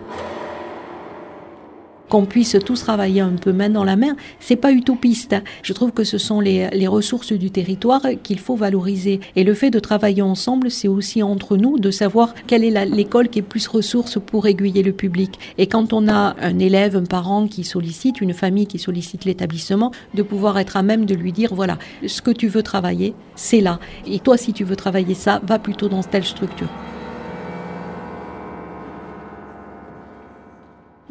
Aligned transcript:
qu'on 2.10 2.26
puisse 2.26 2.58
tous 2.66 2.80
travailler 2.80 3.22
un 3.22 3.36
peu 3.36 3.52
main 3.52 3.70
dans 3.70 3.84
la 3.84 3.96
main, 3.96 4.16
c'est 4.40 4.56
pas 4.56 4.72
utopiste. 4.72 5.36
Je 5.62 5.72
trouve 5.72 5.92
que 5.92 6.04
ce 6.04 6.18
sont 6.18 6.40
les, 6.40 6.68
les 6.70 6.88
ressources 6.88 7.32
du 7.32 7.50
territoire 7.50 8.02
qu'il 8.22 8.40
faut 8.40 8.56
valoriser. 8.56 9.20
Et 9.36 9.44
le 9.44 9.54
fait 9.54 9.70
de 9.70 9.78
travailler 9.78 10.20
ensemble, 10.20 10.70
c'est 10.70 10.88
aussi 10.88 11.22
entre 11.22 11.56
nous 11.56 11.78
de 11.78 11.90
savoir 11.90 12.34
quelle 12.46 12.64
est 12.64 12.84
l'école 12.86 13.28
qui 13.28 13.38
est 13.38 13.42
plus 13.42 13.66
ressource 13.68 14.18
pour 14.20 14.46
aiguiller 14.46 14.82
le 14.82 14.92
public. 14.92 15.38
Et 15.56 15.68
quand 15.68 15.92
on 15.92 16.08
a 16.08 16.34
un 16.42 16.58
élève, 16.58 16.96
un 16.96 17.04
parent 17.04 17.46
qui 17.46 17.64
sollicite, 17.64 18.20
une 18.20 18.34
famille 18.34 18.66
qui 18.66 18.80
sollicite 18.80 19.24
l'établissement, 19.24 19.92
de 20.14 20.22
pouvoir 20.22 20.58
être 20.58 20.76
à 20.76 20.82
même 20.82 21.06
de 21.06 21.14
lui 21.14 21.32
dire, 21.32 21.54
voilà, 21.54 21.78
ce 22.06 22.20
que 22.22 22.32
tu 22.32 22.48
veux 22.48 22.64
travailler, 22.64 23.14
c'est 23.36 23.60
là. 23.60 23.78
Et 24.06 24.18
toi, 24.18 24.36
si 24.36 24.52
tu 24.52 24.64
veux 24.64 24.76
travailler 24.76 25.14
ça, 25.14 25.40
va 25.46 25.58
plutôt 25.60 25.88
dans 25.88 26.02
telle 26.02 26.24
structure. 26.24 26.68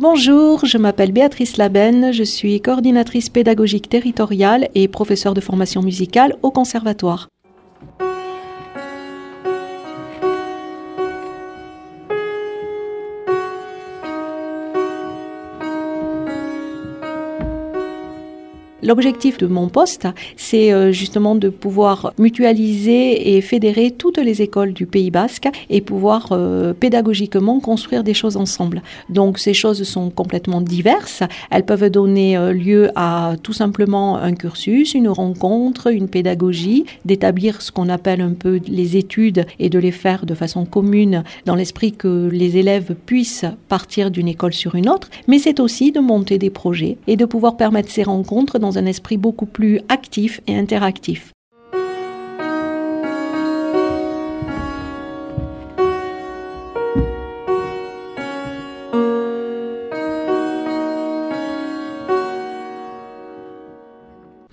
Bonjour, 0.02 0.66
je 0.66 0.78
m'appelle 0.78 1.12
Béatrice 1.12 1.58
Labenne, 1.58 2.14
je 2.14 2.24
suis 2.24 2.62
coordinatrice 2.62 3.28
pédagogique 3.28 3.90
territoriale 3.90 4.70
et 4.74 4.88
professeure 4.88 5.34
de 5.34 5.42
formation 5.42 5.82
musicale 5.82 6.38
au 6.42 6.52
conservatoire. 6.52 7.28
L'objectif 18.82 19.38
de 19.38 19.46
mon 19.46 19.68
poste, 19.68 20.08
c'est 20.38 20.72
euh, 20.72 20.94
justement 20.94 21.36
de 21.36 21.50
pouvoir 21.50 22.14
mutualiser 22.18 23.36
et 23.36 23.42
fédérer 23.42 23.92
toutes 23.92 24.20
les 24.20 24.42
écoles 24.42 24.72
du 24.72 24.86
Pays 24.86 25.12
basque 25.12 25.50
et 25.70 25.82
pouvoir 25.82 26.30
euh, 26.32 26.74
pédagogiquement 26.74 27.60
construire 27.60 28.06
des 28.06 28.14
choses 28.14 28.38
ensemble. 28.38 28.82
Donc 29.10 29.38
ces 29.38 29.54
choses 29.54 29.84
sont 29.84 30.10
complètement 30.10 30.62
diverses. 30.62 31.24
Elles 31.52 31.66
peuvent 31.66 31.90
donner 31.90 32.38
euh, 32.38 32.54
lieu 32.54 32.90
à 32.96 33.34
tout 33.44 33.52
simplement 33.52 34.18
un 34.18 34.34
cursus, 34.34 34.94
une 34.94 35.10
rencontre, 35.10 35.92
une 35.92 36.08
pédagogie, 36.08 36.86
d'établir 37.04 37.62
ce 37.62 37.74
qu'on 37.74 37.90
appelle 37.90 38.22
un 38.22 38.34
peu 38.34 38.62
les 38.66 38.96
études 38.96 39.46
et 39.60 39.70
de 39.70 39.80
les 39.80 39.92
faire 39.92 40.26
de 40.26 40.34
façon 40.34 40.64
commune 40.64 41.26
dans 41.46 41.56
l'esprit 41.56 41.92
que 41.92 42.30
les 42.32 42.56
élèves 42.56 42.96
puissent 43.06 43.46
partir 43.68 44.10
d'une 44.10 44.30
école 44.30 44.54
sur 44.54 44.76
une 44.76 44.88
autre. 44.88 45.10
Mais 45.28 45.40
c'est 45.40 45.60
aussi 45.60 45.92
de 45.92 46.00
monter 46.00 46.38
des 46.38 46.50
projets 46.50 46.98
et 47.08 47.18
de 47.18 47.26
pouvoir 47.26 47.58
permettre 47.58 47.90
ces 47.90 48.04
rencontres 48.04 48.58
dans 48.58 48.69
un 48.78 48.86
esprit 48.86 49.18
beaucoup 49.18 49.46
plus 49.46 49.80
actif 49.90 50.42
et 50.48 50.56
interactif. 50.56 51.32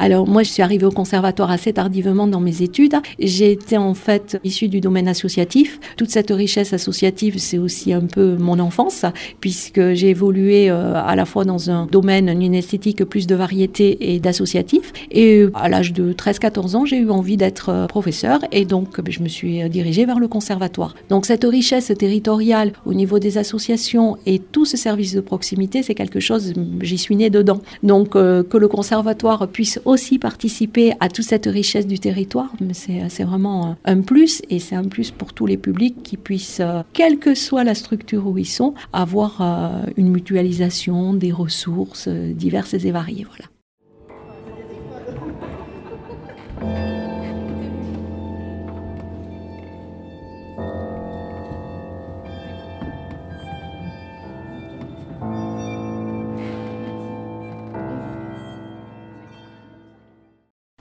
Alors 0.07 0.29
moi, 0.29 0.45
je 0.45 0.51
suis 0.51 0.62
arrivée 0.62 0.87
au 0.87 0.93
conservatoire 0.93 1.51
assez 1.51 1.73
tardivement 1.73 2.29
dans 2.29 2.39
mes 2.39 2.62
études. 2.62 2.95
J'ai 3.19 3.51
été 3.51 3.77
en 3.77 3.93
fait 3.93 4.39
issue 4.45 4.69
du 4.69 4.81
domaine 4.81 5.09
associatif. 5.09 5.81
Toute 5.97 6.11
cette 6.11 6.31
richesse 6.31 6.73
associative, 6.73 7.39
c'est 7.39 7.59
aussi 7.59 7.93
un 7.93 8.03
peu 8.03 8.37
mon 8.37 8.61
enfance, 8.61 9.05
puisque 9.41 9.95
j'ai 9.95 10.11
évolué 10.11 10.71
euh, 10.71 10.95
à 10.95 11.17
la 11.17 11.25
fois 11.25 11.45
dans 11.45 11.71
un 11.71 11.87
domaine, 11.87 12.29
une 12.29 12.55
esthétique 12.55 13.03
plus 13.05 13.27
de 13.27 13.35
variété 13.35 14.15
et 14.15 14.21
d'associatif. 14.21 14.93
Et 15.11 15.41
euh, 15.41 15.51
à 15.55 15.69
l'âge 15.69 15.93
de 15.93 16.13
13-14 16.13 16.77
ans, 16.77 16.85
j'ai 16.85 16.98
eu 16.98 17.11
envie 17.11 17.37
d'être 17.37 17.70
euh, 17.70 17.87
professeur 17.89 18.39
et 18.53 18.65
donc 18.65 19.01
ben, 19.01 19.11
je 19.11 19.25
me 19.25 19.29
suis 19.29 19.69
dirigée 19.69 20.07
vers 20.07 20.20
le 20.20 20.29
conservatoire. 20.29 20.95
Donc 21.09 21.27
cette 21.27 21.43
richesse 21.43 21.93
territoriale 21.98 22.75
au 22.85 22.95
niveau 22.95 23.19
des 23.19 23.39
associations 23.39 24.19
et 24.25 24.39
tout 24.39 24.67
ce 24.67 24.77
service 24.77 25.17
de 25.17 25.20
proximité, 25.20 25.83
c'est 25.83 25.97
quelque 25.97 26.20
chose, 26.20 26.53
j'y 26.81 26.97
suis 26.97 27.17
née 27.17 27.29
dedans. 27.29 27.61
Donc 27.83 28.11
que 28.11 28.57
le 28.57 28.69
conservatoire 28.69 29.48
puisse 29.48 29.80
aussi 29.85 29.95
participer 30.18 30.92
à 31.01 31.08
toute 31.08 31.24
cette 31.24 31.46
richesse 31.46 31.86
du 31.86 31.98
territoire. 31.98 32.52
C'est 32.73 33.24
vraiment 33.24 33.77
un 33.84 34.01
plus 34.01 34.42
et 34.51 34.58
c'est 34.58 34.77
un 34.77 34.84
plus 34.84 35.11
pour 35.11 35.33
tous 35.33 35.46
les 35.46 35.57
publics 35.57 36.02
qui 36.02 36.17
puissent, 36.17 36.61
euh, 36.61 36.83
quelle 36.92 37.18
que 37.18 37.34
soit 37.34 37.64
la 37.64 37.74
structure 37.74 38.27
où 38.27 38.39
ils 38.39 38.46
sont, 38.46 38.74
avoir 38.92 39.40
euh, 39.40 39.90
une 39.96 40.11
mutualisation 40.11 41.14
des 41.14 41.33
ressources 41.33 42.08
euh, 42.08 42.33
diverses 42.33 42.74
et 42.74 42.90
variées. 42.90 43.27
Voilà. 43.29 43.46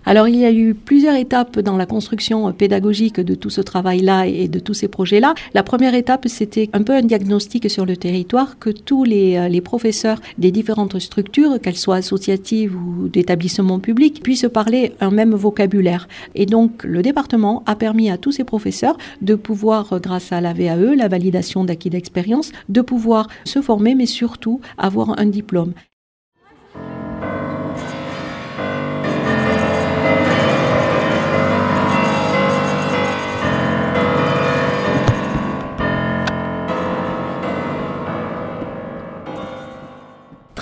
Alors 0.08 0.28
il 0.28 0.36
y 0.36 0.46
a 0.46 0.52
eu 0.52 0.76
plusieurs 0.76 1.16
étapes 1.16 1.60
dans 1.60 1.78
la 1.78 1.88
construction 1.88 2.52
pédagogique 2.54 3.20
de 3.20 3.34
tout 3.34 3.50
ce 3.50 3.62
travail-là 3.62 4.28
et 4.28 4.48
de 4.48 4.60
tous 4.60 4.76
ces 4.76 4.88
projets-là. 4.88 5.34
La 5.56 5.64
première 5.64 5.96
étape, 5.96 6.28
c'était 6.28 6.70
un 6.74 6.84
peu 6.84 6.94
un 6.94 7.02
diagnostic 7.02 7.72
sur 7.72 7.88
le 7.88 7.98
territoire 7.98 8.60
que 8.60 8.70
tous 8.70 9.04
les, 9.04 9.36
euh, 9.36 9.48
les 9.48 9.62
professeurs 9.62 10.22
des 10.38 10.52
différentes 10.52 11.00
structures, 11.00 11.60
qu'elles 11.60 11.76
soient 11.76 11.96
associatives 11.96 12.76
ou 12.76 13.08
d'établissements 13.08 13.80
publics, 13.80 14.22
puissent 14.22 14.48
parler 14.54 14.94
un 15.02 15.10
même 15.10 15.34
vocabulaire. 15.34 16.08
Et 16.36 16.46
donc 16.46 16.84
le 16.84 17.02
département 17.02 17.64
a 17.66 17.76
permis 17.76 18.12
à 18.12 18.20
tous 18.20 18.32
ces 18.32 18.44
professeurs 18.44 18.98
de 19.24 19.34
pouvoir, 19.34 20.00
grâce 20.00 20.32
à 20.32 20.40
la 20.40 20.54
VAE, 20.54 20.96
la 20.96 21.08
validation 21.08 21.64
d'acquis 21.64 21.90
d'expérience, 21.90 22.52
de 22.70 22.82
pouvoir 22.82 23.28
se 23.44 23.60
former, 23.60 23.96
mais 23.96 24.06
surtout 24.06 24.62
avoir 24.78 25.20
un 25.20 25.26
diplôme. 25.26 25.74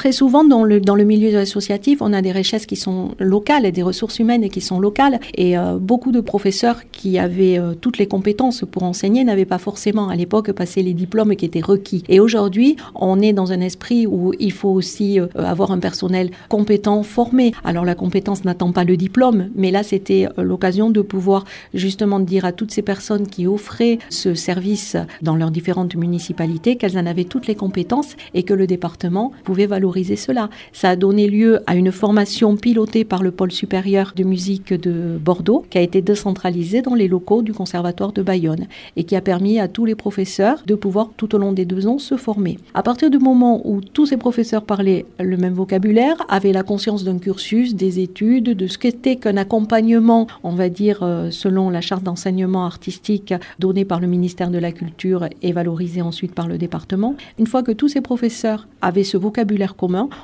Très 0.03 0.11
souvent 0.11 0.43
dans 0.43 0.65
le, 0.65 0.81
dans 0.81 0.95
le 0.95 1.05
milieu 1.05 1.37
associatif, 1.37 2.01
on 2.01 2.11
a 2.11 2.21
des 2.21 2.33
richesses 2.33 2.65
qui 2.65 2.75
sont 2.75 3.11
locales 3.19 3.65
et 3.65 3.71
des 3.71 3.83
ressources 3.83 4.19
humaines 4.19 4.49
qui 4.49 4.59
sont 4.59 4.81
locales. 4.81 5.21
Et 5.35 5.57
euh, 5.57 5.77
beaucoup 5.79 6.11
de 6.11 6.19
professeurs 6.19 6.81
qui 6.91 7.17
avaient 7.17 7.57
euh, 7.57 7.73
toutes 7.73 7.97
les 7.97 8.05
compétences 8.05 8.65
pour 8.69 8.83
enseigner 8.83 9.23
n'avaient 9.23 9.45
pas 9.45 9.59
forcément 9.59 10.09
à 10.09 10.17
l'époque 10.17 10.51
passé 10.51 10.83
les 10.83 10.93
diplômes 10.93 11.37
qui 11.37 11.45
étaient 11.45 11.61
requis. 11.61 12.03
Et 12.09 12.19
aujourd'hui, 12.19 12.75
on 12.95 13.21
est 13.21 13.31
dans 13.31 13.53
un 13.53 13.61
esprit 13.61 14.05
où 14.05 14.33
il 14.39 14.51
faut 14.51 14.71
aussi 14.71 15.21
euh, 15.21 15.27
avoir 15.35 15.71
un 15.71 15.79
personnel 15.79 16.31
compétent, 16.49 17.01
formé. 17.03 17.53
Alors 17.63 17.85
la 17.85 17.95
compétence 17.95 18.43
n'attend 18.43 18.73
pas 18.73 18.83
le 18.83 18.97
diplôme, 18.97 19.51
mais 19.55 19.71
là 19.71 19.83
c'était 19.83 20.27
l'occasion 20.35 20.89
de 20.89 20.99
pouvoir 20.99 21.45
justement 21.73 22.19
dire 22.19 22.43
à 22.43 22.51
toutes 22.51 22.71
ces 22.71 22.81
personnes 22.81 23.25
qui 23.25 23.47
offraient 23.47 23.99
ce 24.09 24.33
service 24.33 24.97
dans 25.21 25.37
leurs 25.37 25.51
différentes 25.51 25.95
municipalités 25.95 26.75
qu'elles 26.75 26.97
en 26.97 27.05
avaient 27.05 27.23
toutes 27.23 27.47
les 27.47 27.55
compétences 27.55 28.17
et 28.33 28.43
que 28.43 28.53
le 28.53 28.67
département 28.67 29.31
pouvait 29.45 29.65
valoriser 29.65 29.92
cela. 30.15 30.49
Ça 30.71 30.89
a 30.89 30.95
donné 30.95 31.27
lieu 31.27 31.59
à 31.67 31.75
une 31.75 31.91
formation 31.91 32.55
pilotée 32.55 33.03
par 33.05 33.21
le 33.21 33.31
pôle 33.31 33.51
supérieur 33.51 34.13
de 34.15 34.23
musique 34.23 34.73
de 34.73 35.17
Bordeaux, 35.23 35.65
qui 35.69 35.77
a 35.77 35.81
été 35.81 36.01
décentralisée 36.01 36.81
dans 36.81 36.95
les 36.95 37.07
locaux 37.07 37.41
du 37.41 37.53
Conservatoire 37.53 38.11
de 38.11 38.21
Bayonne 38.21 38.67
et 38.95 39.03
qui 39.03 39.15
a 39.15 39.21
permis 39.21 39.59
à 39.59 39.67
tous 39.67 39.85
les 39.85 39.95
professeurs 39.95 40.63
de 40.65 40.75
pouvoir 40.75 41.09
tout 41.15 41.35
au 41.35 41.37
long 41.37 41.51
des 41.51 41.65
deux 41.65 41.87
ans 41.87 41.99
se 41.99 42.17
former. 42.17 42.57
À 42.73 42.83
partir 42.83 43.09
du 43.09 43.19
moment 43.19 43.61
où 43.65 43.81
tous 43.81 44.07
ces 44.07 44.17
professeurs 44.17 44.63
parlaient 44.63 45.05
le 45.19 45.37
même 45.37 45.53
vocabulaire, 45.53 46.15
avaient 46.29 46.53
la 46.53 46.63
conscience 46.63 47.03
d'un 47.03 47.19
cursus, 47.19 47.75
des 47.75 47.99
études, 47.99 48.55
de 48.55 48.67
ce 48.67 48.77
qu'était 48.77 49.17
qu'un 49.17 49.37
accompagnement, 49.37 50.27
on 50.43 50.55
va 50.55 50.69
dire, 50.69 50.99
euh, 51.03 51.29
selon 51.31 51.69
la 51.69 51.81
charte 51.81 52.03
d'enseignement 52.03 52.65
artistique 52.65 53.33
donnée 53.59 53.85
par 53.85 53.99
le 53.99 54.07
ministère 54.07 54.49
de 54.49 54.57
la 54.57 54.71
Culture 54.71 55.27
et 55.41 55.51
valorisée 55.51 56.01
ensuite 56.01 56.33
par 56.33 56.47
le 56.47 56.57
département, 56.57 57.15
une 57.39 57.47
fois 57.47 57.63
que 57.63 57.71
tous 57.71 57.89
ces 57.89 58.01
professeurs 58.01 58.67
avaient 58.81 59.03
ce 59.03 59.17
vocabulaire 59.17 59.75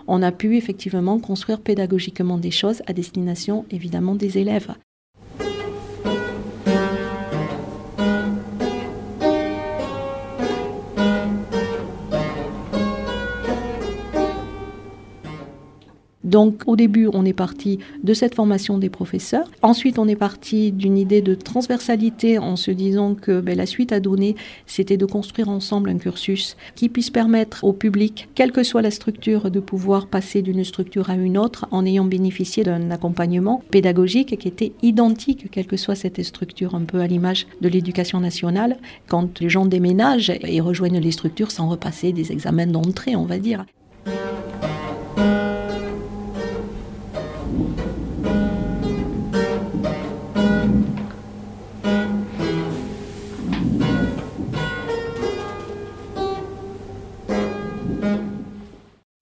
on 0.07 0.21
a 0.21 0.31
pu 0.31 0.57
effectivement 0.57 1.19
construire 1.19 1.61
pédagogiquement 1.61 2.37
des 2.37 2.51
choses 2.51 2.81
à 2.87 2.93
destination 2.93 3.65
évidemment 3.71 4.15
des 4.15 4.37
élèves. 4.37 4.73
Donc 16.29 16.61
au 16.67 16.75
début, 16.75 17.09
on 17.11 17.25
est 17.25 17.33
parti 17.33 17.79
de 18.03 18.13
cette 18.13 18.35
formation 18.35 18.77
des 18.77 18.89
professeurs. 18.89 19.49
Ensuite, 19.63 19.97
on 19.97 20.07
est 20.07 20.15
parti 20.15 20.71
d'une 20.71 20.95
idée 20.95 21.21
de 21.23 21.33
transversalité 21.33 22.37
en 22.37 22.55
se 22.55 22.69
disant 22.69 23.15
que 23.15 23.41
ben, 23.41 23.57
la 23.57 23.65
suite 23.65 23.91
à 23.91 23.99
donner, 23.99 24.35
c'était 24.67 24.95
de 24.95 25.07
construire 25.07 25.49
ensemble 25.49 25.89
un 25.89 25.97
cursus 25.97 26.55
qui 26.75 26.87
puisse 26.87 27.09
permettre 27.09 27.63
au 27.63 27.73
public, 27.73 28.29
quelle 28.35 28.51
que 28.51 28.61
soit 28.61 28.83
la 28.83 28.91
structure, 28.91 29.49
de 29.49 29.59
pouvoir 29.59 30.05
passer 30.05 30.43
d'une 30.43 30.63
structure 30.63 31.09
à 31.09 31.15
une 31.15 31.35
autre 31.35 31.65
en 31.71 31.83
ayant 31.83 32.05
bénéficié 32.05 32.63
d'un 32.63 32.91
accompagnement 32.91 33.63
pédagogique 33.71 34.37
qui 34.37 34.47
était 34.47 34.73
identique, 34.83 35.49
quelle 35.49 35.65
que 35.65 35.77
soit 35.77 35.95
cette 35.95 36.21
structure, 36.21 36.75
un 36.75 36.83
peu 36.83 36.99
à 36.99 37.07
l'image 37.07 37.47
de 37.61 37.69
l'éducation 37.69 38.19
nationale, 38.19 38.77
quand 39.07 39.39
les 39.39 39.49
gens 39.49 39.65
déménagent 39.65 40.33
et 40.43 40.61
rejoignent 40.61 40.99
les 40.99 41.11
structures 41.11 41.49
sans 41.49 41.69
repasser 41.69 42.13
des 42.13 42.31
examens 42.31 42.67
d'entrée, 42.67 43.15
on 43.15 43.25
va 43.25 43.39
dire. 43.39 43.65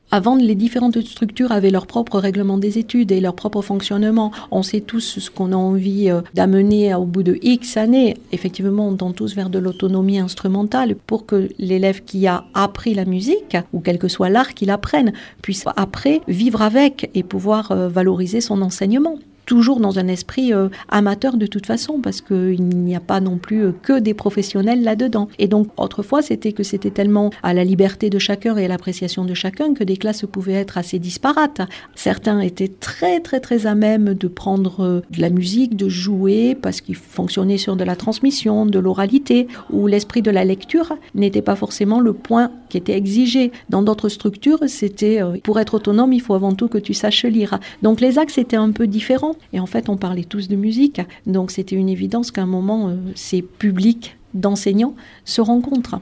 Avant, 0.10 0.38
les 0.38 0.56
différentes 0.56 1.02
structures 1.02 1.52
avaient 1.52 1.70
leur 1.70 1.86
propre 1.86 2.18
règlement 2.18 2.58
des 2.58 2.78
études 2.78 3.12
et 3.12 3.20
leur 3.20 3.36
propre 3.36 3.62
fonctionnement. 3.62 4.32
On 4.52 4.64
sait 4.64 4.80
tous 4.80 5.20
ce 5.20 5.30
qu'on 5.30 5.52
a 5.52 5.56
envie 5.58 6.10
euh, 6.10 6.22
d'amener 6.34 6.96
au 6.96 7.04
bout 7.04 7.24
de 7.24 7.38
X 7.42 7.76
années. 7.76 8.16
Effectivement, 8.32 8.88
on 8.88 8.96
tend 8.96 9.12
tous 9.12 9.36
vers 9.36 9.50
de 9.50 9.60
l'autonomie 9.60 10.20
instrumentale 10.20 10.96
pour 10.96 11.26
que 11.26 11.50
l'élève 11.60 12.06
qui 12.06 12.26
a 12.26 12.46
appris 12.54 12.94
la 12.94 13.04
musique, 13.04 13.58
ou 13.74 13.82
quel 13.82 13.98
que 13.98 14.08
soit 14.08 14.30
l'art 14.30 14.54
qu'il 14.54 14.70
apprenne, 14.70 15.12
puisse 15.42 15.66
après 15.76 16.22
vivre 16.30 16.62
avec 16.62 17.10
et 17.14 17.24
pouvoir 17.24 17.72
euh, 17.72 17.90
valoriser 17.90 18.40
son 18.40 18.62
enseignement 18.62 19.20
toujours 19.48 19.80
dans 19.80 19.98
un 19.98 20.08
esprit 20.08 20.54
euh, 20.54 20.70
amateur 20.90 21.38
de 21.38 21.48
toute 21.48 21.66
façon, 21.66 22.00
parce 22.02 22.22
qu'il 22.22 22.64
n'y 22.64 22.96
a 22.96 23.00
pas 23.00 23.20
non 23.20 23.38
plus 23.38 23.64
euh, 23.64 23.72
que 23.82 23.98
des 23.98 24.14
professionnels 24.14 24.84
là-dedans. 24.84 25.30
Et 25.40 25.48
donc, 25.48 25.70
autrefois, 25.78 26.22
c'était 26.22 26.52
que 26.52 26.62
c'était 26.62 26.92
tellement 26.92 27.32
à 27.42 27.56
la 27.56 27.64
liberté 27.64 28.12
de 28.12 28.20
chacun 28.20 28.58
et 28.58 28.66
à 28.66 28.68
l'appréciation 28.68 29.26
de 29.26 29.34
chacun 29.34 29.74
que 29.74 29.84
des 29.84 29.98
classes 29.98 30.26
pouvaient 30.32 30.54
être 30.54 30.78
assez 30.78 31.00
disparates. 31.00 31.62
Certains 31.96 32.42
étaient 32.42 32.68
très, 32.68 33.22
très, 33.22 33.40
très 33.40 33.66
à 33.66 33.74
même 33.74 34.14
de 34.14 34.28
prendre 34.28 34.84
euh, 34.84 35.02
de 35.10 35.22
la 35.22 35.30
musique, 35.30 35.76
de 35.78 35.88
jouer, 35.88 36.54
parce 36.54 36.82
qu'ils 36.82 36.96
fonctionnaient 36.96 37.58
sur 37.58 37.78
de 37.78 37.86
la 37.86 37.96
transmission, 37.96 38.66
de 38.66 38.80
l'oralité, 38.80 39.48
où 39.72 39.88
l'esprit 39.88 40.22
de 40.22 40.32
la 40.32 40.44
lecture 40.44 40.98
n'était 41.16 41.42
pas 41.42 41.56
forcément 41.56 42.02
le 42.02 42.12
point 42.12 42.52
qui 42.68 42.78
était 42.78 42.98
exigé. 42.98 43.54
Dans 43.70 43.82
d'autres 43.82 44.10
structures, 44.10 44.60
c'était 44.68 45.22
pour 45.44 45.58
être 45.62 45.76
autonome, 45.76 46.12
il 46.12 46.20
faut 46.20 46.34
avant 46.34 46.54
tout 46.54 46.68
que 46.68 46.78
tu 46.78 46.94
saches 46.94 47.24
lire. 47.24 47.60
Donc 47.82 48.02
les 48.02 48.20
axes 48.20 48.38
étaient 48.38 48.58
un 48.58 48.72
peu 48.72 48.88
différents. 48.88 49.37
Et 49.54 49.60
en 49.60 49.66
fait, 49.66 49.90
on 49.90 49.98
parlait 49.98 50.24
tous 50.24 50.48
de 50.48 50.56
musique. 50.56 51.02
Donc 51.26 51.52
c'était 51.52 51.76
une 51.76 51.90
évidence 51.90 52.32
qu'à 52.32 52.44
un 52.44 52.48
moment, 52.48 52.90
euh, 52.90 52.96
ces 53.16 53.42
publics 53.42 54.18
d'enseignants 54.34 54.96
se 55.26 55.42
rencontrent. 55.42 56.00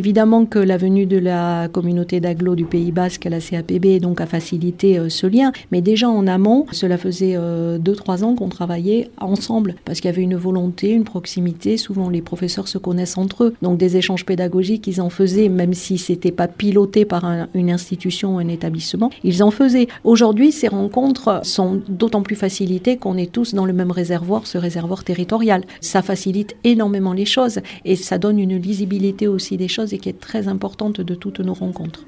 Évidemment 0.00 0.46
que 0.46 0.58
la 0.58 0.78
venue 0.78 1.04
de 1.04 1.18
la 1.18 1.68
communauté 1.68 2.20
d'agglo 2.20 2.54
du 2.54 2.64
Pays 2.64 2.90
Basque 2.90 3.26
à 3.26 3.28
la 3.28 3.38
CAPB 3.38 4.00
a 4.16 4.24
facilité 4.24 4.98
euh, 4.98 5.10
ce 5.10 5.26
lien, 5.26 5.52
mais 5.72 5.82
déjà 5.82 6.08
en 6.08 6.26
amont, 6.26 6.64
cela 6.72 6.96
faisait 6.96 7.34
2-3 7.34 7.36
euh, 7.36 8.22
ans 8.24 8.34
qu'on 8.34 8.48
travaillait 8.48 9.10
ensemble 9.20 9.74
parce 9.84 10.00
qu'il 10.00 10.08
y 10.10 10.14
avait 10.14 10.22
une 10.22 10.36
volonté, 10.36 10.88
une 10.88 11.04
proximité. 11.04 11.76
Souvent, 11.76 12.08
les 12.08 12.22
professeurs 12.22 12.66
se 12.66 12.78
connaissent 12.78 13.18
entre 13.18 13.44
eux, 13.44 13.54
donc 13.60 13.76
des 13.76 13.98
échanges 13.98 14.24
pédagogiques, 14.24 14.86
ils 14.86 15.02
en 15.02 15.10
faisaient, 15.10 15.50
même 15.50 15.74
si 15.74 15.98
c'était 15.98 16.32
pas 16.32 16.48
piloté 16.48 17.04
par 17.04 17.46
une 17.52 17.70
institution 17.70 18.36
ou 18.36 18.38
un 18.38 18.48
établissement, 18.48 19.10
ils 19.22 19.42
en 19.42 19.50
faisaient. 19.50 19.88
Aujourd'hui, 20.04 20.50
ces 20.50 20.68
rencontres 20.68 21.40
sont 21.42 21.82
d'autant 21.90 22.22
plus 22.22 22.36
facilitées 22.36 22.96
qu'on 22.96 23.18
est 23.18 23.30
tous 23.30 23.52
dans 23.52 23.66
le 23.66 23.74
même 23.74 23.90
réservoir, 23.90 24.46
ce 24.46 24.56
réservoir 24.56 25.04
territorial. 25.04 25.62
Ça 25.82 26.00
facilite 26.00 26.56
énormément 26.64 27.12
les 27.12 27.26
choses 27.26 27.60
et 27.84 27.96
ça 27.96 28.16
donne 28.16 28.38
une 28.38 28.56
lisibilité 28.56 29.28
aussi 29.28 29.58
des 29.58 29.68
choses 29.68 29.89
et 29.92 29.98
qui 29.98 30.08
est 30.08 30.20
très 30.20 30.48
importante 30.48 31.00
de 31.00 31.14
toutes 31.14 31.40
nos 31.40 31.54
rencontres. 31.54 32.06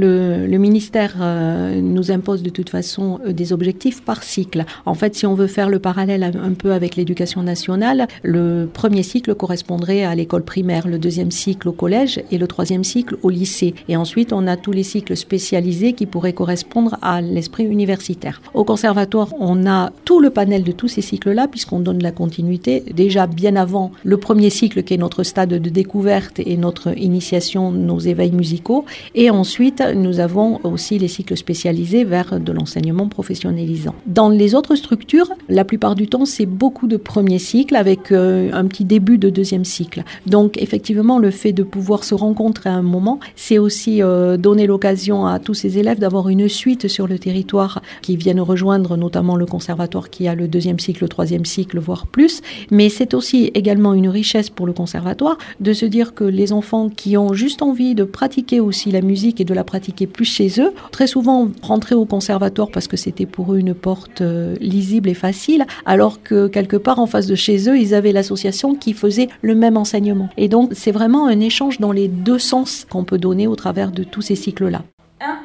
Le, 0.00 0.58
ministère 0.58 1.16
euh, 1.20 1.80
nous 1.80 2.12
impose 2.12 2.42
de 2.42 2.50
toute 2.50 2.70
façon 2.70 3.18
euh, 3.26 3.32
des 3.32 3.52
objectifs 3.52 4.02
par 4.02 4.22
cycle. 4.22 4.64
En 4.86 4.94
fait, 4.94 5.14
si 5.14 5.26
on 5.26 5.34
veut 5.34 5.46
faire 5.46 5.68
le 5.68 5.78
parallèle 5.78 6.22
un 6.22 6.52
peu 6.52 6.72
avec 6.72 6.94
l'éducation 6.96 7.42
nationale, 7.42 8.06
le 8.22 8.68
premier 8.72 9.02
cycle 9.02 9.34
correspondrait 9.34 10.04
à 10.04 10.14
l'école 10.14 10.44
primaire, 10.44 10.86
le 10.86 10.98
deuxième 10.98 11.30
cycle 11.30 11.68
au 11.68 11.72
collège 11.72 12.22
et 12.30 12.38
le 12.38 12.46
troisième 12.46 12.84
cycle 12.84 13.16
au 13.22 13.30
lycée. 13.30 13.74
Et 13.88 13.96
ensuite, 13.96 14.32
on 14.32 14.46
a 14.46 14.56
tous 14.56 14.72
les 14.72 14.82
cycles 14.84 15.16
spécialisés 15.16 15.94
qui 15.94 16.06
pourraient 16.06 16.32
correspondre 16.32 16.96
à 17.02 17.20
l'esprit 17.20 17.64
universitaire. 17.64 18.40
Au 18.54 18.64
conservatoire, 18.64 19.34
on 19.40 19.66
a 19.66 19.90
tout 20.04 20.20
le 20.20 20.30
panel 20.30 20.62
de 20.62 20.72
tous 20.72 20.88
ces 20.88 21.02
cycles-là 21.02 21.48
puisqu'on 21.48 21.80
donne 21.80 22.02
la 22.02 22.12
continuité 22.12 22.84
déjà 22.94 23.26
bien 23.26 23.56
avant 23.56 23.90
le 24.04 24.16
premier 24.16 24.50
cycle 24.50 24.82
qui 24.84 24.94
est 24.94 24.98
notre 24.98 25.22
stade 25.22 25.50
de 25.50 25.70
découverte 25.70 26.38
et 26.38 26.56
notre 26.56 26.96
initiation, 26.96 27.72
nos 27.72 27.98
éveils 27.98 28.32
musicaux. 28.32 28.84
Et 29.14 29.30
ensuite, 29.30 29.82
nous 29.94 30.20
avons 30.20 30.60
aussi 30.64 30.98
les 30.98 31.08
cycles 31.08 31.36
spécialisés 31.36 32.04
vers 32.04 32.40
de 32.40 32.52
l'enseignement 32.52 33.08
professionnalisant. 33.08 33.94
Dans 34.06 34.28
les 34.28 34.54
autres 34.54 34.74
structures, 34.74 35.30
la 35.48 35.64
plupart 35.64 35.94
du 35.94 36.06
temps, 36.06 36.24
c'est 36.24 36.46
beaucoup 36.46 36.86
de 36.86 36.96
premiers 36.96 37.38
cycles 37.38 37.76
avec 37.76 38.12
euh, 38.12 38.50
un 38.52 38.66
petit 38.66 38.84
début 38.84 39.18
de 39.18 39.30
deuxième 39.30 39.64
cycle. 39.64 40.04
Donc, 40.26 40.60
effectivement, 40.60 41.18
le 41.18 41.30
fait 41.30 41.52
de 41.52 41.62
pouvoir 41.62 42.04
se 42.04 42.14
rencontrer 42.14 42.70
à 42.70 42.74
un 42.74 42.82
moment, 42.82 43.20
c'est 43.36 43.58
aussi 43.58 44.02
euh, 44.02 44.36
donner 44.36 44.66
l'occasion 44.66 45.26
à 45.26 45.38
tous 45.38 45.54
ces 45.54 45.78
élèves 45.78 45.98
d'avoir 45.98 46.28
une 46.28 46.48
suite 46.48 46.88
sur 46.88 47.06
le 47.06 47.18
territoire 47.18 47.82
qui 48.02 48.16
viennent 48.16 48.40
rejoindre 48.40 48.96
notamment 48.96 49.36
le 49.36 49.46
conservatoire 49.46 50.10
qui 50.10 50.28
a 50.28 50.34
le 50.34 50.48
deuxième 50.48 50.78
cycle, 50.78 51.04
le 51.04 51.08
troisième 51.08 51.44
cycle, 51.44 51.78
voire 51.78 52.06
plus. 52.06 52.40
Mais 52.70 52.88
c'est 52.88 53.14
aussi 53.14 53.50
également 53.54 53.94
une 53.94 54.08
richesse 54.08 54.50
pour 54.50 54.66
le 54.66 54.72
conservatoire 54.72 55.38
de 55.60 55.72
se 55.72 55.86
dire 55.86 56.14
que 56.14 56.24
les 56.24 56.52
enfants 56.52 56.88
qui 56.88 57.16
ont 57.16 57.32
juste 57.32 57.62
envie 57.62 57.94
de 57.94 58.04
pratiquer 58.04 58.60
aussi 58.60 58.90
la 58.90 59.00
musique 59.00 59.40
et 59.40 59.44
de 59.44 59.54
la 59.54 59.64
pratiquer 59.68 60.06
plus 60.06 60.24
chez 60.24 60.60
eux. 60.60 60.72
Très 60.90 61.06
souvent, 61.06 61.48
rentrer 61.62 61.94
au 61.94 62.06
conservatoire 62.06 62.70
parce 62.72 62.88
que 62.88 62.96
c'était 62.96 63.26
pour 63.26 63.52
eux 63.52 63.58
une 63.58 63.74
porte 63.74 64.22
euh, 64.22 64.56
lisible 64.60 65.08
et 65.10 65.14
facile, 65.14 65.66
alors 65.84 66.22
que 66.22 66.48
quelque 66.48 66.76
part 66.76 66.98
en 66.98 67.06
face 67.06 67.26
de 67.26 67.34
chez 67.34 67.68
eux, 67.68 67.78
ils 67.78 67.94
avaient 67.94 68.12
l'association 68.12 68.74
qui 68.74 68.94
faisait 68.94 69.28
le 69.42 69.54
même 69.54 69.76
enseignement. 69.76 70.30
Et 70.36 70.48
donc, 70.48 70.72
c'est 70.74 70.92
vraiment 70.92 71.26
un 71.26 71.40
échange 71.40 71.78
dans 71.78 71.92
les 71.92 72.08
deux 72.08 72.38
sens 72.38 72.86
qu'on 72.88 73.04
peut 73.04 73.18
donner 73.18 73.46
au 73.46 73.56
travers 73.56 73.92
de 73.92 74.04
tous 74.04 74.22
ces 74.22 74.36
cycles-là. 74.36 74.82
1, 75.20 75.38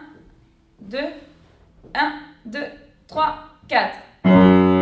2, 0.89 0.97
1, 1.93 2.13
2, 2.45 2.59
3, 3.07 3.35
4. 3.67 4.72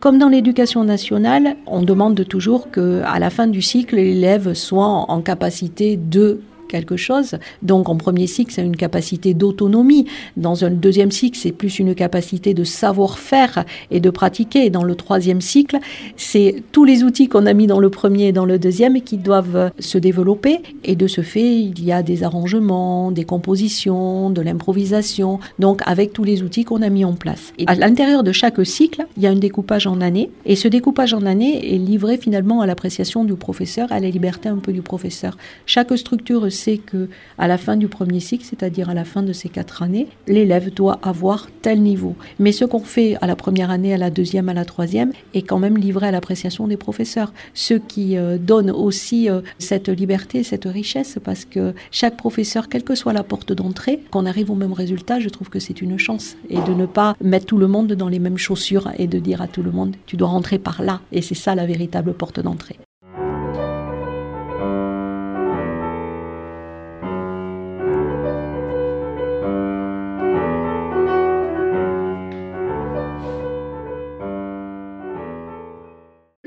Comme 0.00 0.18
dans 0.18 0.28
l'éducation 0.28 0.84
nationale, 0.84 1.56
on 1.66 1.82
demande 1.82 2.24
toujours 2.28 2.70
qu'à 2.70 3.18
la 3.18 3.30
fin 3.30 3.48
du 3.48 3.62
cycle, 3.62 3.96
l'élève 3.96 4.54
soit 4.54 4.86
en 4.86 5.20
capacité 5.22 5.96
de 5.96 6.40
quelque 6.68 6.96
chose. 6.96 7.38
Donc 7.62 7.88
en 7.88 7.96
premier 7.96 8.26
cycle, 8.26 8.52
c'est 8.52 8.64
une 8.64 8.76
capacité 8.76 9.34
d'autonomie. 9.34 10.06
Dans 10.36 10.64
un 10.64 10.70
deuxième 10.70 11.10
cycle, 11.10 11.38
c'est 11.38 11.52
plus 11.52 11.78
une 11.78 11.94
capacité 11.94 12.54
de 12.54 12.64
savoir-faire 12.64 13.64
et 13.90 14.00
de 14.00 14.10
pratiquer. 14.10 14.70
dans 14.70 14.84
le 14.84 14.94
troisième 14.94 15.40
cycle, 15.40 15.78
c'est 16.16 16.62
tous 16.72 16.84
les 16.84 17.02
outils 17.02 17.28
qu'on 17.28 17.46
a 17.46 17.52
mis 17.52 17.66
dans 17.66 17.80
le 17.80 17.90
premier 17.90 18.28
et 18.28 18.32
dans 18.32 18.44
le 18.44 18.58
deuxième 18.58 19.00
qui 19.02 19.16
doivent 19.16 19.70
se 19.78 19.98
développer. 19.98 20.60
Et 20.84 20.96
de 20.96 21.06
ce 21.06 21.22
fait, 21.22 21.60
il 21.60 21.84
y 21.84 21.92
a 21.92 22.02
des 22.02 22.22
arrangements, 22.22 23.10
des 23.10 23.24
compositions, 23.24 24.30
de 24.30 24.40
l'improvisation. 24.42 25.40
Donc 25.58 25.82
avec 25.86 26.12
tous 26.12 26.24
les 26.24 26.42
outils 26.42 26.64
qu'on 26.64 26.82
a 26.82 26.88
mis 26.90 27.04
en 27.04 27.14
place. 27.14 27.52
Et 27.58 27.64
à 27.66 27.74
l'intérieur 27.74 28.22
de 28.22 28.32
chaque 28.32 28.64
cycle, 28.66 29.06
il 29.16 29.22
y 29.22 29.26
a 29.26 29.30
un 29.30 29.36
découpage 29.36 29.86
en 29.86 30.00
année. 30.00 30.30
Et 30.44 30.56
ce 30.56 30.68
découpage 30.68 31.14
en 31.14 31.24
année 31.26 31.74
est 31.74 31.78
livré 31.78 32.16
finalement 32.16 32.60
à 32.60 32.66
l'appréciation 32.66 33.24
du 33.24 33.34
professeur, 33.34 33.90
à 33.92 34.00
la 34.00 34.10
liberté 34.10 34.48
un 34.48 34.56
peu 34.58 34.72
du 34.72 34.82
professeur. 34.82 35.36
Chaque 35.66 35.96
structure 35.96 36.50
sais 36.58 36.78
que 36.78 37.08
à 37.38 37.46
la 37.48 37.58
fin 37.58 37.76
du 37.76 37.88
premier 37.88 38.20
cycle, 38.20 38.44
c'est-à-dire 38.44 38.90
à 38.90 38.94
la 38.94 39.04
fin 39.04 39.22
de 39.22 39.32
ces 39.32 39.48
quatre 39.48 39.82
années, 39.82 40.08
l'élève 40.26 40.72
doit 40.72 40.98
avoir 41.02 41.48
tel 41.62 41.82
niveau. 41.82 42.14
Mais 42.38 42.52
ce 42.52 42.64
qu'on 42.64 42.80
fait 42.80 43.16
à 43.20 43.26
la 43.26 43.36
première 43.36 43.70
année, 43.70 43.94
à 43.94 43.96
la 43.96 44.10
deuxième, 44.10 44.48
à 44.48 44.54
la 44.54 44.64
troisième, 44.64 45.12
est 45.34 45.42
quand 45.42 45.58
même 45.58 45.76
livré 45.76 46.08
à 46.08 46.10
l'appréciation 46.10 46.66
des 46.66 46.76
professeurs, 46.76 47.32
ce 47.54 47.74
qui 47.74 48.16
euh, 48.16 48.38
donne 48.38 48.70
aussi 48.70 49.30
euh, 49.30 49.40
cette 49.58 49.88
liberté, 49.88 50.42
cette 50.42 50.64
richesse, 50.64 51.18
parce 51.22 51.44
que 51.44 51.74
chaque 51.90 52.16
professeur, 52.16 52.68
quelle 52.68 52.84
que 52.84 52.94
soit 52.94 53.12
la 53.12 53.22
porte 53.22 53.52
d'entrée, 53.52 54.00
qu'on 54.10 54.26
arrive 54.26 54.50
au 54.50 54.56
même 54.56 54.72
résultat, 54.72 55.20
je 55.20 55.28
trouve 55.28 55.48
que 55.48 55.60
c'est 55.60 55.80
une 55.80 55.98
chance. 55.98 56.36
Et 56.50 56.60
de 56.60 56.74
ne 56.74 56.86
pas 56.86 57.16
mettre 57.22 57.46
tout 57.46 57.58
le 57.58 57.68
monde 57.68 57.92
dans 57.92 58.08
les 58.08 58.18
mêmes 58.18 58.38
chaussures 58.38 58.90
et 58.98 59.06
de 59.06 59.18
dire 59.18 59.42
à 59.42 59.48
tout 59.48 59.62
le 59.62 59.70
monde, 59.70 59.94
tu 60.06 60.16
dois 60.16 60.28
rentrer 60.28 60.58
par 60.58 60.82
là. 60.82 61.00
Et 61.12 61.22
c'est 61.22 61.34
ça 61.34 61.54
la 61.54 61.66
véritable 61.66 62.14
porte 62.14 62.40
d'entrée. 62.40 62.78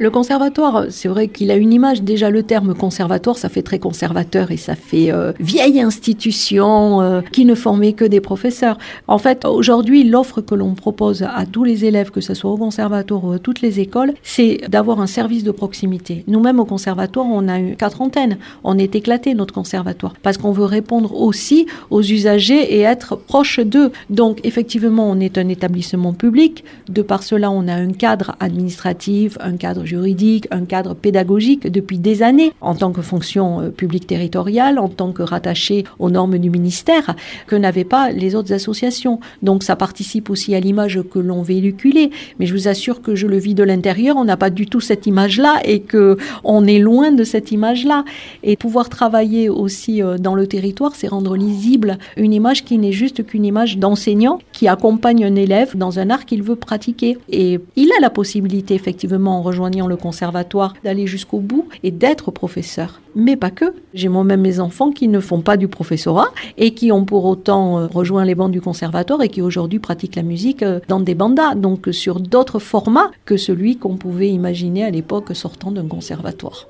Le 0.01 0.09
conservatoire, 0.09 0.85
c'est 0.89 1.07
vrai 1.07 1.27
qu'il 1.27 1.51
a 1.51 1.55
une 1.55 1.71
image, 1.71 2.01
déjà 2.01 2.31
le 2.31 2.41
terme 2.41 2.73
conservatoire, 2.73 3.37
ça 3.37 3.49
fait 3.49 3.61
très 3.61 3.77
conservateur 3.77 4.49
et 4.49 4.57
ça 4.57 4.73
fait 4.73 5.11
euh, 5.11 5.31
vieille 5.39 5.79
institution 5.79 7.01
euh, 7.01 7.21
qui 7.31 7.45
ne 7.45 7.53
formait 7.53 7.93
que 7.93 8.05
des 8.05 8.19
professeurs. 8.19 8.79
En 9.07 9.19
fait, 9.19 9.45
aujourd'hui, 9.45 10.03
l'offre 10.03 10.41
que 10.41 10.55
l'on 10.55 10.73
propose 10.73 11.21
à 11.21 11.45
tous 11.45 11.63
les 11.63 11.85
élèves, 11.85 12.09
que 12.09 12.19
ce 12.19 12.33
soit 12.33 12.49
au 12.49 12.57
conservatoire 12.57 13.23
ou 13.23 13.33
à 13.33 13.37
toutes 13.37 13.61
les 13.61 13.79
écoles, 13.79 14.15
c'est 14.23 14.61
d'avoir 14.69 14.99
un 15.01 15.05
service 15.05 15.43
de 15.43 15.51
proximité. 15.51 16.23
Nous-mêmes 16.25 16.59
au 16.59 16.65
conservatoire, 16.65 17.27
on 17.29 17.47
a 17.47 17.59
eu 17.59 17.75
quatre 17.75 18.01
antennes. 18.01 18.39
On 18.63 18.79
est 18.79 18.95
éclaté, 18.95 19.35
notre 19.35 19.53
conservatoire, 19.53 20.15
parce 20.23 20.39
qu'on 20.39 20.51
veut 20.51 20.65
répondre 20.65 21.13
aussi 21.13 21.67
aux 21.91 22.01
usagers 22.01 22.75
et 22.75 22.79
être 22.79 23.17
proche 23.17 23.59
d'eux. 23.59 23.91
Donc, 24.09 24.39
effectivement, 24.45 25.07
on 25.07 25.19
est 25.19 25.37
un 25.37 25.47
établissement 25.47 26.13
public. 26.13 26.63
De 26.89 27.03
par 27.03 27.21
cela, 27.21 27.51
on 27.51 27.67
a 27.67 27.75
un 27.75 27.91
cadre 27.91 28.35
administratif, 28.39 29.37
un 29.41 29.57
cadre 29.57 29.90
juridique, 29.91 30.47
un 30.51 30.65
cadre 30.65 30.93
pédagogique 30.93 31.67
depuis 31.67 31.99
des 31.99 32.23
années 32.23 32.53
en 32.61 32.75
tant 32.75 32.91
que 32.91 33.01
fonction 33.01 33.47
euh, 33.59 33.69
publique 33.69 34.07
territoriale, 34.07 34.79
en 34.79 34.87
tant 34.87 35.11
que 35.11 35.21
rattaché 35.21 35.83
aux 35.99 36.09
normes 36.09 36.37
du 36.37 36.49
ministère, 36.49 37.15
que 37.47 37.57
n'avaient 37.57 37.91
pas 37.97 38.11
les 38.11 38.35
autres 38.35 38.53
associations. 38.53 39.19
Donc 39.41 39.63
ça 39.63 39.75
participe 39.75 40.29
aussi 40.29 40.55
à 40.55 40.59
l'image 40.59 41.01
que 41.11 41.19
l'on 41.19 41.41
véhiculait. 41.41 42.09
Mais 42.37 42.45
je 42.45 42.53
vous 42.53 42.67
assure 42.69 43.01
que 43.01 43.15
je 43.15 43.27
le 43.27 43.37
vis 43.37 43.53
de 43.53 43.63
l'intérieur, 43.63 44.15
on 44.15 44.23
n'a 44.23 44.37
pas 44.37 44.49
du 44.49 44.65
tout 44.65 44.79
cette 44.79 45.07
image-là 45.07 45.53
et 45.65 45.81
que 45.81 46.17
on 46.43 46.65
est 46.65 46.79
loin 46.79 47.11
de 47.11 47.25
cette 47.25 47.51
image-là. 47.51 48.05
Et 48.43 48.55
pouvoir 48.55 48.87
travailler 48.87 49.49
aussi 49.49 50.01
euh, 50.01 50.17
dans 50.17 50.35
le 50.35 50.47
territoire, 50.47 50.95
c'est 50.95 51.07
rendre 51.07 51.35
lisible 51.35 51.97
une 52.15 52.33
image 52.33 52.63
qui 52.63 52.77
n'est 52.77 52.97
juste 53.03 53.25
qu'une 53.25 53.45
image 53.45 53.77
d'enseignant 53.77 54.39
qui 54.53 54.67
accompagne 54.67 55.25
un 55.25 55.35
élève 55.35 55.75
dans 55.75 55.99
un 55.99 56.09
art 56.09 56.25
qu'il 56.25 56.43
veut 56.43 56.55
pratiquer. 56.55 57.17
Et 57.29 57.59
il 57.75 57.89
a 57.97 57.99
la 57.99 58.09
possibilité, 58.09 58.73
effectivement, 58.73 59.37
en 59.37 59.41
rejoignant 59.41 59.80
le 59.87 59.95
conservatoire, 59.95 60.73
d'aller 60.83 61.07
jusqu'au 61.07 61.39
bout 61.39 61.67
et 61.83 61.91
d'être 61.91 62.31
professeur. 62.31 63.01
Mais 63.15 63.35
pas 63.35 63.51
que. 63.51 63.73
J'ai 63.93 64.07
moi-même 64.07 64.41
mes 64.41 64.59
enfants 64.59 64.91
qui 64.91 65.07
ne 65.07 65.19
font 65.19 65.41
pas 65.41 65.57
du 65.57 65.67
professorat 65.67 66.29
et 66.57 66.73
qui 66.73 66.91
ont 66.91 67.05
pour 67.05 67.25
autant 67.25 67.79
euh, 67.79 67.87
rejoint 67.87 68.25
les 68.25 68.35
bancs 68.35 68.51
du 68.51 68.61
conservatoire 68.61 69.21
et 69.21 69.29
qui 69.29 69.41
aujourd'hui 69.41 69.79
pratiquent 69.79 70.15
la 70.15 70.23
musique 70.23 70.63
euh, 70.63 70.79
dans 70.87 70.99
des 70.99 71.15
bandas, 71.15 71.55
donc 71.55 71.89
sur 71.91 72.19
d'autres 72.19 72.59
formats 72.59 73.11
que 73.25 73.37
celui 73.37 73.77
qu'on 73.77 73.97
pouvait 73.97 74.29
imaginer 74.29 74.85
à 74.85 74.91
l'époque 74.91 75.35
sortant 75.35 75.71
d'un 75.71 75.87
conservatoire. 75.87 76.67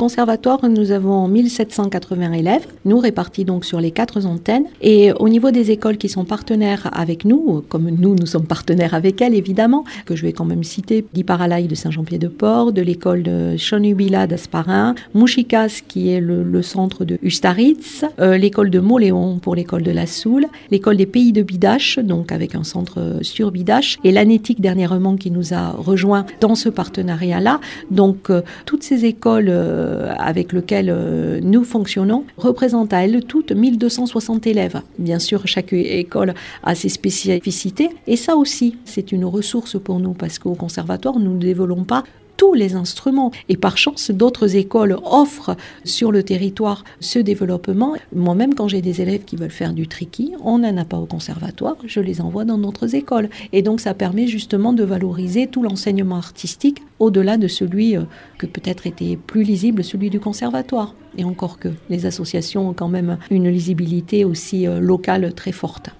Conservatoire, 0.00 0.66
nous 0.66 0.92
avons 0.92 1.28
1780 1.28 2.32
élèves, 2.32 2.66
nous 2.86 2.98
répartis 2.98 3.44
donc 3.44 3.66
sur 3.66 3.82
les 3.82 3.90
quatre 3.90 4.24
antennes. 4.24 4.64
Et 4.80 5.12
au 5.12 5.28
niveau 5.28 5.50
des 5.50 5.70
écoles 5.72 5.98
qui 5.98 6.08
sont 6.08 6.24
partenaires 6.24 6.88
avec 6.92 7.26
nous, 7.26 7.62
comme 7.68 7.90
nous, 7.90 8.14
nous 8.14 8.24
sommes 8.24 8.46
partenaires 8.46 8.94
avec 8.94 9.20
elles 9.20 9.34
évidemment, 9.34 9.84
que 10.06 10.16
je 10.16 10.22
vais 10.22 10.32
quand 10.32 10.46
même 10.46 10.64
citer, 10.64 11.04
d'Iparalaï 11.12 11.66
de 11.66 11.74
Saint-Jean-Pied-de-Port, 11.74 12.72
de 12.72 12.80
l'école 12.80 13.22
de 13.22 13.58
Chonubila 13.58 14.26
d'Asparin, 14.26 14.94
Mouchikas 15.12 15.82
qui 15.86 16.10
est 16.10 16.20
le, 16.20 16.62
centre 16.62 17.04
de 17.04 17.18
Ustaritz, 17.22 18.06
euh, 18.20 18.38
l'école 18.38 18.70
de 18.70 18.80
Moléon 18.80 19.38
pour 19.38 19.54
l'école 19.54 19.82
de 19.82 19.90
la 19.90 20.06
Soule, 20.06 20.46
l'école 20.70 20.96
des 20.96 21.04
pays 21.04 21.32
de 21.32 21.42
Bidache, 21.42 21.98
donc 21.98 22.32
avec 22.32 22.54
un 22.54 22.64
centre 22.64 23.18
sur 23.20 23.50
Bidache, 23.50 23.98
et 24.02 24.12
l'Anétique 24.12 24.62
dernièrement 24.62 25.16
qui 25.16 25.30
nous 25.30 25.52
a 25.52 25.72
rejoint 25.72 26.24
dans 26.40 26.54
ce 26.54 26.70
partenariat-là. 26.70 27.60
Donc 27.90 28.30
euh, 28.30 28.40
toutes 28.64 28.82
ces 28.82 29.04
écoles 29.04 29.48
euh, 29.50 29.89
avec 30.18 30.52
lequel 30.52 30.88
euh, 30.90 31.40
nous 31.42 31.64
fonctionnons 31.64 32.24
représente 32.36 32.92
à 32.92 33.04
elle 33.04 33.24
toutes 33.24 33.52
1260 33.52 34.46
élèves. 34.46 34.80
Bien 34.98 35.18
sûr, 35.18 35.46
chaque 35.46 35.72
école 35.72 36.34
a 36.62 36.74
ses 36.74 36.88
spécificités 36.88 37.90
et 38.06 38.16
ça 38.16 38.36
aussi, 38.36 38.76
c'est 38.84 39.12
une 39.12 39.24
ressource 39.24 39.78
pour 39.78 40.00
nous 40.00 40.12
parce 40.12 40.38
qu'au 40.38 40.54
conservatoire, 40.54 41.18
nous 41.18 41.34
ne 41.34 41.40
développons 41.40 41.84
pas 41.84 42.04
tous 42.40 42.54
les 42.54 42.74
instruments. 42.74 43.32
Et 43.50 43.58
par 43.58 43.76
chance, 43.76 44.10
d'autres 44.10 44.56
écoles 44.56 44.96
offrent 45.04 45.58
sur 45.84 46.10
le 46.10 46.22
territoire 46.22 46.84
ce 46.98 47.18
développement. 47.18 47.96
Moi-même, 48.14 48.54
quand 48.54 48.66
j'ai 48.66 48.80
des 48.80 49.02
élèves 49.02 49.24
qui 49.26 49.36
veulent 49.36 49.50
faire 49.50 49.74
du 49.74 49.86
tricky, 49.86 50.32
on 50.42 50.60
n'en 50.60 50.78
a 50.78 50.86
pas 50.86 50.96
au 50.96 51.04
conservatoire, 51.04 51.76
je 51.84 52.00
les 52.00 52.22
envoie 52.22 52.46
dans 52.46 52.56
d'autres 52.56 52.94
écoles. 52.94 53.28
Et 53.52 53.60
donc, 53.60 53.78
ça 53.80 53.92
permet 53.92 54.26
justement 54.26 54.72
de 54.72 54.82
valoriser 54.82 55.48
tout 55.48 55.62
l'enseignement 55.62 56.16
artistique 56.16 56.78
au-delà 56.98 57.36
de 57.36 57.46
celui 57.46 57.94
euh, 57.94 58.04
que 58.38 58.46
peut-être 58.46 58.86
était 58.86 59.18
plus 59.18 59.42
lisible, 59.42 59.84
celui 59.84 60.08
du 60.08 60.18
conservatoire. 60.18 60.94
Et 61.18 61.24
encore 61.24 61.58
que 61.58 61.68
les 61.90 62.06
associations 62.06 62.70
ont 62.70 62.72
quand 62.72 62.88
même 62.88 63.18
une 63.30 63.50
lisibilité 63.50 64.24
aussi 64.24 64.66
euh, 64.66 64.80
locale 64.80 65.34
très 65.34 65.52
forte. 65.52 65.90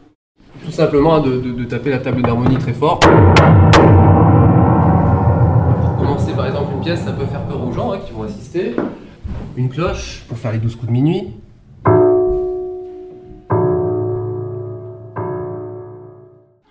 Tout 0.64 0.72
simplement 0.72 1.20
de, 1.20 1.38
de 1.38 1.64
taper 1.64 1.90
la 1.90 1.98
table 1.98 2.22
d'harmonie 2.22 2.56
très 2.56 2.72
fort 2.72 3.00
une 6.80 6.86
pièce, 6.86 7.00
ça 7.04 7.12
peut 7.12 7.26
faire 7.26 7.42
peur 7.42 7.62
aux 7.62 7.72
gens 7.72 7.92
hein, 7.92 7.98
qui 7.98 8.12
vont 8.12 8.22
assister. 8.22 8.74
Une 9.54 9.68
cloche 9.68 10.24
pour 10.28 10.38
faire 10.38 10.50
les 10.50 10.58
douze 10.58 10.76
coups 10.76 10.86
de 10.86 10.92
minuit. 10.92 11.28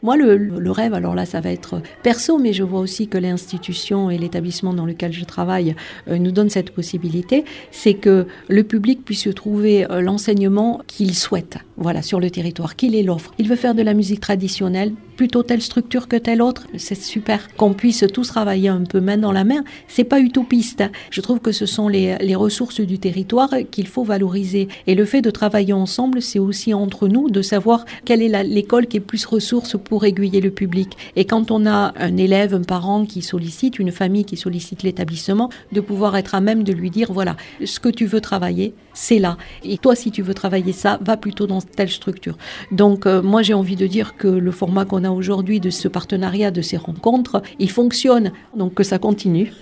Moi, 0.02 0.18
le, 0.18 0.72
rêve, 0.72 0.96
alors 0.96 1.14
là, 1.14 1.28
ça 1.28 1.42
va 1.42 1.52
être 1.52 1.84
perso, 2.02 2.40
mais 2.40 2.54
je 2.54 2.64
vois 2.64 2.80
aussi 2.80 3.08
que 3.08 3.20
l'institution 3.20 4.10
et 4.10 4.18
l'établissement 4.18 4.74
dans 4.74 4.88
lequel 4.88 5.14
je 5.14 5.24
travaille 5.26 5.76
euh, 6.08 6.18
nous 6.18 6.32
donnent 6.32 6.50
cette 6.50 6.72
possibilité, 6.72 7.46
c'est 7.70 7.94
que 7.94 8.26
le 8.48 8.64
public 8.64 9.06
puisse 9.06 9.30
trouver 9.36 9.86
euh, 9.92 10.02
l'enseignement 10.02 10.82
qu'il 10.88 11.14
souhaite, 11.14 11.60
voilà, 11.78 12.02
sur 12.02 12.20
le 12.20 12.32
territoire, 12.32 12.76
qu'il 12.76 12.96
ait 12.96 13.04
l'offre. 13.04 13.32
Il 13.38 13.48
veut 13.48 13.56
faire 13.56 13.76
de 13.76 13.84
la 13.84 13.94
musique 13.94 14.22
traditionnelle, 14.22 14.94
plutôt 15.20 15.44
telle 15.44 15.62
structure 15.62 16.08
que 16.08 16.16
telle 16.16 16.42
autre, 16.42 16.66
c'est 16.78 16.96
super. 16.96 17.54
Qu'on 17.58 17.74
puisse 17.74 18.06
tous 18.14 18.30
travailler 18.30 18.70
un 18.70 18.86
peu 18.86 19.02
main 19.02 19.18
dans 19.18 19.34
la 19.34 19.44
main, 19.44 19.66
c'est 19.90 20.06
pas 20.06 20.22
utopiste. 20.22 20.82
Je 21.12 21.20
trouve 21.20 21.42
que 21.42 21.52
ce 21.52 21.66
sont 21.66 21.90
les, 21.90 22.36
ressources 22.36 22.80
du 22.80 23.00
territoire 23.00 23.50
qu'il 23.70 23.88
faut 23.88 24.06
valoriser. 24.06 24.70
Et 24.88 24.96
le 24.96 25.04
fait 25.04 25.22
de 25.22 25.30
travailler 25.30 25.74
ensemble, 25.74 26.22
c'est 26.22 26.40
aussi 26.40 26.74
entre 26.74 27.10
nous 27.10 27.30
de 27.30 27.42
savoir 27.42 27.84
quelle 28.06 28.22
est 28.22 28.44
l'école 28.44 28.88
qui 28.88 28.96
est 28.96 29.02
plus 29.02 29.26
ressource 29.26 29.76
pour 29.78 30.06
aiguiller 30.06 30.40
le 30.40 30.52
public. 30.52 30.96
Et 31.18 31.26
quand 31.26 31.52
on 31.52 31.66
a 31.66 31.94
un 31.98 32.16
élève, 32.16 32.54
un 32.54 32.64
parent 32.64 33.06
qui 33.06 33.22
sollicite, 33.22 33.78
une 33.78 33.92
famille 33.92 34.24
qui 34.24 34.38
sollicite 34.38 34.84
l'établissement, 34.84 35.50
de 35.74 35.82
pouvoir 35.82 36.16
être 36.16 36.34
à 36.34 36.40
même 36.40 36.64
de 36.64 36.72
lui 36.72 36.92
dire, 36.92 37.12
voilà, 37.12 37.36
ce 37.66 37.82
que 37.82 37.90
tu 37.90 38.06
veux 38.06 38.22
travailler, 38.22 38.74
c'est 39.00 39.20
là. 39.20 39.38
Et 39.64 39.78
toi, 39.78 39.96
si 39.96 40.12
tu 40.12 40.22
veux 40.22 40.34
travailler 40.34 40.74
ça, 40.74 41.00
va 41.02 41.16
plutôt 41.16 41.48
dans 41.48 41.62
telle 41.62 41.90
structure. 41.90 42.38
Donc, 42.72 43.06
euh, 43.06 43.22
moi, 43.22 43.42
j'ai 43.42 43.54
envie 43.54 43.78
de 43.78 43.88
dire 43.88 44.18
que 44.18 44.28
le 44.28 44.52
format 44.52 44.84
qu'on 44.84 45.06
a 45.06 45.10
aujourd'hui 45.10 45.62
de 45.62 45.70
ce 45.70 45.88
partenariat, 45.88 46.52
de 46.52 46.62
ces 46.62 46.76
rencontres, 46.76 47.42
il 47.60 47.72
fonctionne, 47.72 48.34
donc 48.58 48.74
que 48.74 48.84
ça 48.84 49.00
continue. 49.00 49.54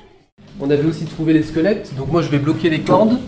On 0.60 0.70
avait 0.72 0.86
aussi 0.86 1.06
trouvé 1.06 1.34
les 1.34 1.44
squelettes, 1.44 1.94
donc 1.96 2.12
moi 2.12 2.24
je 2.24 2.29
vais 2.29 2.39
bloquer 2.39 2.70
les 2.72 2.82
cordes 2.82 3.20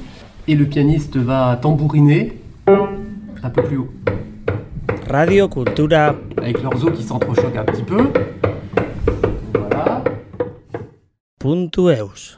et 0.48 0.56
le 0.56 0.66
pianiste 0.66 1.16
va 1.18 1.60
tambouriner 1.62 2.40
un 2.68 3.50
peu 3.52 3.62
plus 3.62 3.78
haut. 3.78 3.90
Radio 5.08 5.48
Cultura. 5.48 6.16
Avec 6.38 6.62
leurs 6.64 6.84
os 6.84 6.92
qui 6.96 7.04
s'entrechoquent 7.04 7.58
un 7.58 7.66
petit 7.66 7.84
peu. 7.84 8.12
Voilà. 9.54 10.04
Punto 11.38 11.90
Eus. 11.90 12.38